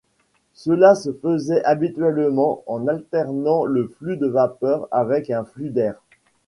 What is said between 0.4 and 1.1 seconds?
Cela